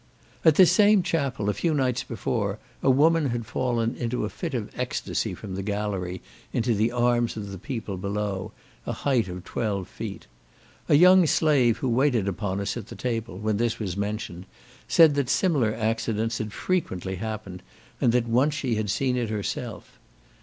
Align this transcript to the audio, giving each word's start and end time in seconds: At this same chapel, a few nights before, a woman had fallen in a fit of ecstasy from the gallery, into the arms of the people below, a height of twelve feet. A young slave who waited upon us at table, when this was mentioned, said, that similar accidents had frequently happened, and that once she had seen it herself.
At 0.43 0.55
this 0.55 0.71
same 0.71 1.03
chapel, 1.03 1.47
a 1.47 1.53
few 1.53 1.75
nights 1.75 2.03
before, 2.03 2.57
a 2.81 2.89
woman 2.89 3.27
had 3.27 3.45
fallen 3.45 3.95
in 3.95 4.11
a 4.11 4.29
fit 4.29 4.55
of 4.55 4.71
ecstasy 4.75 5.35
from 5.35 5.53
the 5.53 5.61
gallery, 5.61 6.23
into 6.51 6.73
the 6.73 6.91
arms 6.91 7.37
of 7.37 7.51
the 7.51 7.59
people 7.59 7.97
below, 7.97 8.51
a 8.87 8.93
height 8.93 9.27
of 9.27 9.43
twelve 9.43 9.87
feet. 9.87 10.25
A 10.89 10.95
young 10.95 11.27
slave 11.27 11.77
who 11.77 11.87
waited 11.87 12.27
upon 12.27 12.59
us 12.59 12.75
at 12.75 12.87
table, 12.97 13.37
when 13.37 13.57
this 13.57 13.77
was 13.77 13.95
mentioned, 13.95 14.47
said, 14.87 15.13
that 15.13 15.29
similar 15.29 15.71
accidents 15.71 16.39
had 16.39 16.51
frequently 16.51 17.17
happened, 17.17 17.61
and 18.01 18.11
that 18.11 18.25
once 18.27 18.55
she 18.55 18.73
had 18.77 18.89
seen 18.89 19.15
it 19.17 19.29
herself. 19.29 19.99